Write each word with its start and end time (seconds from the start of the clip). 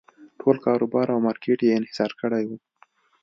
ټول 0.39 0.55
کاروبار 0.65 1.07
او 1.13 1.19
مارکېټ 1.27 1.59
یې 1.65 1.75
انحصار 1.79 2.11
کړی 2.21 2.43
و. 2.47 2.51